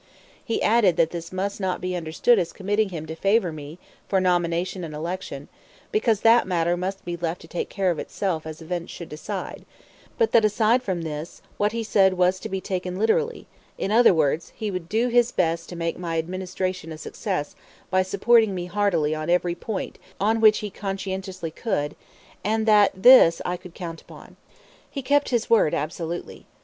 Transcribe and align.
He 0.43 0.63
added 0.63 0.97
that 0.97 1.11
this 1.11 1.31
must 1.31 1.59
not 1.61 1.79
be 1.79 1.95
understood 1.95 2.39
as 2.39 2.53
committing 2.53 2.89
him 2.89 3.05
to 3.05 3.13
favor 3.15 3.51
me 3.51 3.77
for 4.07 4.19
nomination 4.19 4.83
and 4.83 4.95
election, 4.95 5.47
because 5.91 6.21
that 6.21 6.47
matter 6.47 6.75
must 6.75 7.05
be 7.05 7.15
left 7.15 7.39
to 7.41 7.47
take 7.47 7.69
care 7.69 7.91
of 7.91 7.99
itself 7.99 8.47
as 8.47 8.63
events 8.63 8.91
should 8.91 9.09
decide; 9.09 9.63
but 10.17 10.31
that, 10.31 10.43
aside 10.43 10.81
from 10.81 11.03
this, 11.03 11.43
what 11.57 11.71
he 11.71 11.83
said 11.83 12.15
was 12.15 12.39
to 12.39 12.49
be 12.49 12.59
taken 12.59 12.97
literally; 12.97 13.45
in 13.77 13.91
other 13.91 14.11
words, 14.11 14.51
he 14.55 14.71
would 14.71 14.89
do 14.89 15.09
his 15.09 15.31
best 15.31 15.69
to 15.69 15.75
make 15.75 15.99
my 15.99 16.17
Administration 16.17 16.91
a 16.91 16.97
success 16.97 17.55
by 17.91 18.01
supporting 18.01 18.55
me 18.55 18.65
heartily 18.65 19.13
on 19.13 19.29
every 19.29 19.53
point 19.53 19.99
on 20.19 20.41
which 20.41 20.57
he 20.65 20.71
conscientiously 20.71 21.51
could, 21.51 21.95
and 22.43 22.65
that 22.65 22.89
this 22.95 23.39
I 23.45 23.55
could 23.55 23.75
count 23.75 24.01
upon. 24.01 24.35
He 24.89 25.03
kept 25.03 25.29
his 25.29 25.47
word 25.47 25.75
absolutely. 25.75 26.47